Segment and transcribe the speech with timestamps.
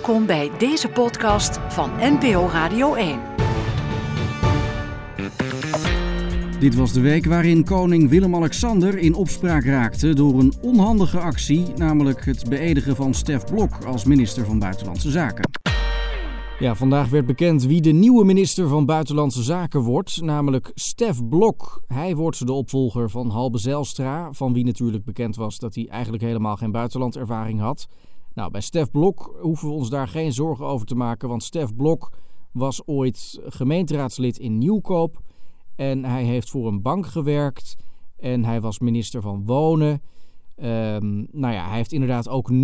[0.00, 3.20] Welkom bij deze podcast van NPO Radio 1.
[6.60, 12.24] Dit was de week waarin koning Willem-Alexander in opspraak raakte door een onhandige actie, namelijk
[12.24, 15.50] het beëdigen van Stef Blok als minister van Buitenlandse Zaken.
[16.58, 21.82] Ja, vandaag werd bekend wie de nieuwe minister van Buitenlandse Zaken wordt, namelijk Stef Blok.
[21.86, 26.22] Hij wordt de opvolger van Halbe Zijlstra, van wie natuurlijk bekend was dat hij eigenlijk
[26.22, 27.88] helemaal geen buitenlandervaring had.
[28.34, 31.74] Nou, bij Stef Blok hoeven we ons daar geen zorgen over te maken, want Stef
[31.74, 32.12] Blok
[32.52, 35.20] was ooit gemeenteraadslid in Nieuwkoop
[35.76, 37.76] en hij heeft voor een bank gewerkt
[38.16, 40.02] en hij was minister van Wonen.
[40.56, 42.58] Um, nou ja, hij heeft inderdaad ook 0,0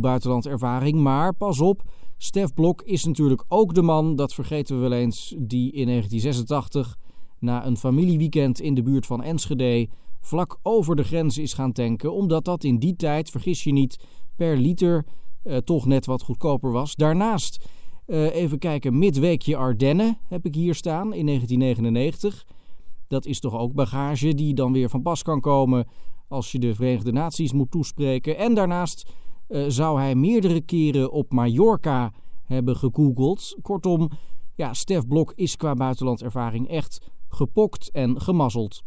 [0.00, 1.82] buitenlandervaring, maar pas op,
[2.16, 6.96] Stef Blok is natuurlijk ook de man, dat vergeten we wel eens, die in 1986
[7.38, 9.88] na een familieweekend in de buurt van Enschede
[10.20, 13.98] vlak over de grens is gaan tanken, omdat dat in die tijd, vergis je niet,
[14.38, 15.04] per liter
[15.44, 16.94] uh, toch net wat goedkoper was.
[16.94, 17.66] Daarnaast
[18.06, 22.46] uh, even kijken, midweekje Ardennen heb ik hier staan in 1999.
[23.08, 25.86] Dat is toch ook bagage die dan weer van pas kan komen
[26.28, 28.36] als je de Verenigde Naties moet toespreken.
[28.36, 29.10] En daarnaast
[29.48, 32.12] uh, zou hij meerdere keren op Mallorca
[32.44, 33.58] hebben gegoogeld.
[33.62, 34.10] Kortom,
[34.54, 38.82] ja, Stef Blok is qua buitenlandervaring echt gepokt en gemazzeld.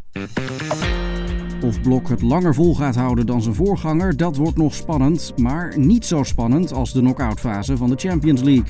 [1.64, 5.34] Of Blok het langer vol gaat houden dan zijn voorganger, dat wordt nog spannend.
[5.38, 8.68] Maar niet zo spannend als de knock-outfase van de Champions League.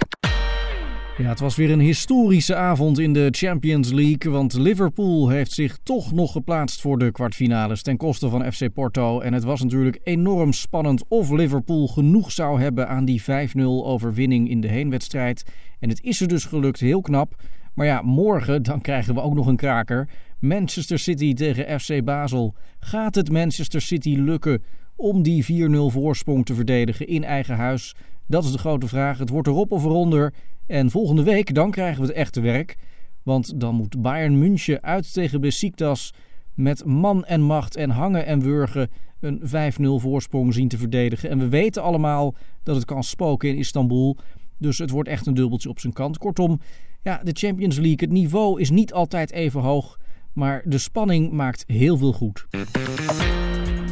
[1.18, 4.32] Ja, het was weer een historische avond in de Champions League.
[4.32, 9.20] Want Liverpool heeft zich toch nog geplaatst voor de kwartfinales ten koste van FC Porto.
[9.20, 13.26] En het was natuurlijk enorm spannend of Liverpool genoeg zou hebben aan die 5-0
[13.64, 15.44] overwinning in de heenwedstrijd.
[15.80, 17.36] En het is er dus gelukt, heel knap.
[17.74, 20.10] Maar ja, morgen dan krijgen we ook nog een kraker.
[20.40, 22.56] Manchester City tegen FC Basel.
[22.80, 24.64] Gaat het Manchester City lukken
[24.96, 27.96] om die 4-0 voorsprong te verdedigen in eigen huis?
[28.28, 29.18] Dat is de grote vraag.
[29.18, 30.34] Het wordt erop of eronder.
[30.68, 32.78] En volgende week dan krijgen we het echte werk.
[33.24, 36.14] Want dan moet Bayern München uit tegen Besiktas
[36.54, 41.30] met man en macht en hangen en wurgen een 5-0 voorsprong zien te verdedigen.
[41.30, 44.18] En we weten allemaal dat het kan spoken in Istanbul.
[44.62, 46.18] Dus het wordt echt een dubbeltje op zijn kant.
[46.18, 46.60] Kortom,
[47.04, 50.00] ja, de Champions League, het niveau is niet altijd even hoog.
[50.34, 52.48] Maar de spanning maakt heel veel goed.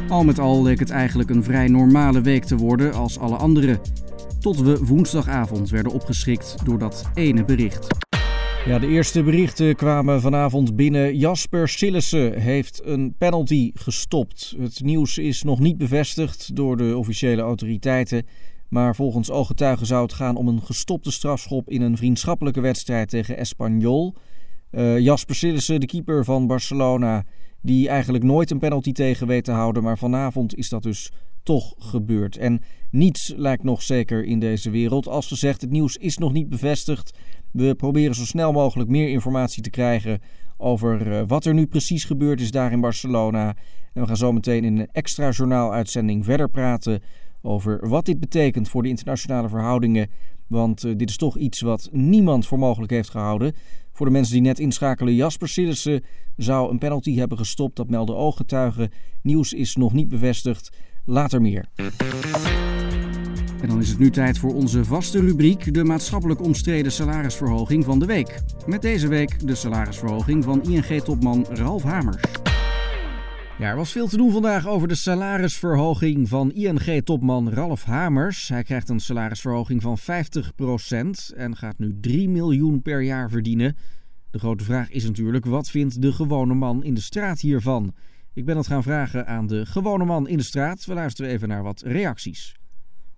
[0.08, 3.80] Al met al leek het eigenlijk een vrij normale week te worden als alle andere.
[4.40, 7.86] Tot we woensdagavond werden opgeschrikt door dat ene bericht.
[8.66, 11.16] Ja, de eerste berichten kwamen vanavond binnen.
[11.16, 14.54] Jasper Sillissen heeft een penalty gestopt.
[14.58, 18.26] Het nieuws is nog niet bevestigd door de officiële autoriteiten.
[18.70, 23.36] Maar volgens ooggetuigen zou het gaan om een gestopte strafschop in een vriendschappelijke wedstrijd tegen
[23.36, 24.14] Espanyol.
[24.70, 27.24] Uh, Jasper Sillissen, de keeper van Barcelona,
[27.62, 29.82] die eigenlijk nooit een penalty tegen weet te houden.
[29.82, 32.36] Maar vanavond is dat dus toch gebeurd.
[32.36, 32.60] En
[32.90, 35.08] niets lijkt nog zeker in deze wereld.
[35.08, 37.18] Als gezegd, het nieuws is nog niet bevestigd.
[37.50, 40.20] We proberen zo snel mogelijk meer informatie te krijgen
[40.56, 43.54] over uh, wat er nu precies gebeurd is daar in Barcelona.
[43.92, 47.02] En we gaan zo meteen in een extra journaaluitzending verder praten
[47.42, 50.08] over wat dit betekent voor de internationale verhoudingen.
[50.46, 53.54] Want uh, dit is toch iets wat niemand voor mogelijk heeft gehouden.
[53.92, 56.04] Voor de mensen die net inschakelen, Jasper Sillissen
[56.36, 57.76] zou een penalty hebben gestopt.
[57.76, 58.90] Dat melden ooggetuigen.
[59.22, 60.76] Nieuws is nog niet bevestigd.
[61.04, 61.68] Later meer.
[63.60, 67.98] En dan is het nu tijd voor onze vaste rubriek, de maatschappelijk omstreden salarisverhoging van
[67.98, 68.42] de week.
[68.66, 72.49] Met deze week de salarisverhoging van ING-topman Ralf Hamers.
[73.60, 78.48] Ja, er was veel te doen vandaag over de salarisverhoging van ING-topman Ralf Hamers.
[78.48, 80.02] Hij krijgt een salarisverhoging van 50%
[81.36, 83.76] en gaat nu 3 miljoen per jaar verdienen.
[84.30, 87.94] De grote vraag is natuurlijk, wat vindt de gewone man in de straat hiervan?
[88.34, 90.84] Ik ben het gaan vragen aan de gewone man in de straat.
[90.84, 92.56] We luisteren even naar wat reacties.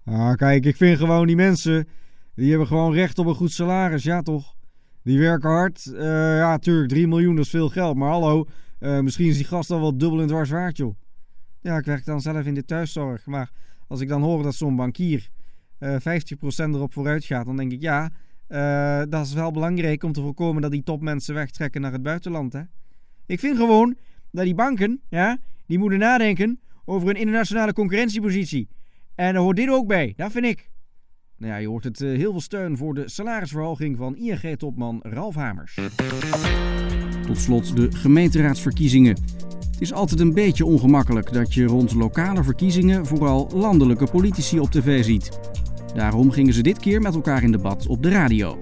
[0.05, 1.89] Ah, kijk, ik vind gewoon die mensen,
[2.35, 4.55] die hebben gewoon recht op een goed salaris, ja toch?
[5.03, 5.85] Die werken hard.
[5.85, 6.01] Uh,
[6.37, 7.97] ja, tuurlijk, 3 miljoen, dat is veel geld.
[7.97, 8.47] Maar hallo,
[8.83, 10.95] uh, misschien is die gast al wel dubbel en dwars waard, joh.
[11.61, 13.27] Ja, ik werk dan zelf in de thuiszorg.
[13.27, 13.51] Maar
[13.89, 15.29] als ik dan hoor dat zo'n bankier
[15.79, 16.01] uh, 50%
[16.57, 18.11] erop vooruit gaat, dan denk ik, ja,
[18.49, 22.53] uh, dat is wel belangrijk om te voorkomen dat die topmensen wegtrekken naar het buitenland,
[22.53, 22.63] hè.
[23.27, 23.97] Ik vind gewoon
[24.31, 28.69] dat die banken, ja, die moeten nadenken over een internationale concurrentiepositie.
[29.15, 30.71] En daar hoort dit ook bij, dat vind ik.
[31.43, 35.35] Nou ja, je hoort het uh, heel veel steun voor de salarisverhoging van ING-topman Ralf
[35.35, 35.79] Hamers.
[37.27, 39.17] Tot slot de gemeenteraadsverkiezingen.
[39.71, 44.71] Het is altijd een beetje ongemakkelijk dat je rond lokale verkiezingen vooral landelijke politici op
[44.71, 45.39] tv ziet.
[45.95, 48.59] Daarom gingen ze dit keer met elkaar in debat op de radio.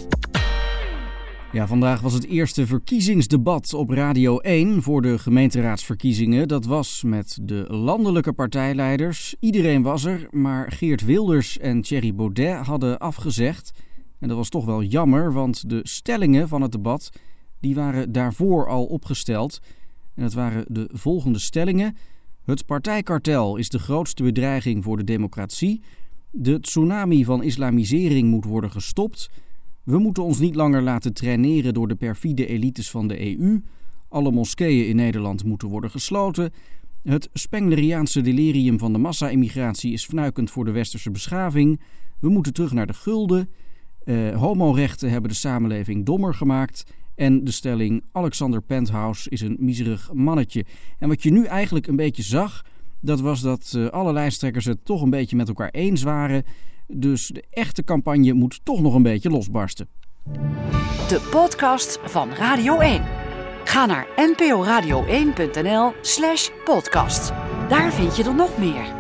[1.53, 6.49] Ja, vandaag was het eerste verkiezingsdebat op Radio 1 voor de gemeenteraadsverkiezingen.
[6.49, 9.35] Dat was met de landelijke partijleiders.
[9.41, 13.73] Iedereen was er, maar Geert Wilders en Thierry Baudet hadden afgezegd.
[14.19, 17.11] En dat was toch wel jammer, want de stellingen van het debat
[17.61, 19.61] die waren daarvoor al opgesteld.
[20.15, 21.97] En dat waren de volgende stellingen.
[22.45, 25.83] Het partijkartel is de grootste bedreiging voor de democratie.
[26.31, 29.31] De tsunami van islamisering moet worden gestopt.
[29.83, 33.63] We moeten ons niet langer laten traineren door de perfide elites van de EU.
[34.09, 36.53] Alle moskeeën in Nederland moeten worden gesloten.
[37.03, 41.81] Het Spengleriaanse delirium van de massa-immigratie is fnuikend voor de westerse beschaving.
[42.19, 43.51] We moeten terug naar de gulden.
[44.05, 46.85] Uh, homorechten hebben de samenleving dommer gemaakt.
[47.15, 50.65] En de stelling Alexander Penthouse is een miserig mannetje.
[50.99, 52.65] En wat je nu eigenlijk een beetje zag,
[53.01, 56.45] dat was dat uh, alle lijsttrekkers het toch een beetje met elkaar eens waren.
[56.93, 59.89] Dus de echte campagne moet toch nog een beetje losbarsten.
[61.09, 63.03] De podcast van Radio 1.
[63.65, 67.33] Ga naar nporadio1.nl/slash podcast.
[67.69, 69.00] Daar vind je er nog meer.